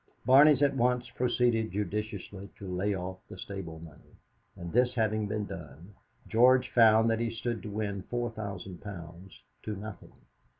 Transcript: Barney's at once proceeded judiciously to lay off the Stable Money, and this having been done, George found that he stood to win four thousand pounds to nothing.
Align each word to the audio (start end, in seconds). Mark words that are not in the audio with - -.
Barney's 0.25 0.63
at 0.63 0.75
once 0.75 1.07
proceeded 1.11 1.73
judiciously 1.73 2.49
to 2.57 2.67
lay 2.67 2.95
off 2.95 3.19
the 3.29 3.37
Stable 3.37 3.77
Money, 3.77 4.17
and 4.55 4.73
this 4.73 4.95
having 4.95 5.27
been 5.27 5.45
done, 5.45 5.93
George 6.27 6.71
found 6.71 7.07
that 7.11 7.19
he 7.19 7.29
stood 7.29 7.61
to 7.61 7.69
win 7.69 8.01
four 8.01 8.31
thousand 8.31 8.79
pounds 8.81 9.43
to 9.61 9.75
nothing. 9.75 10.13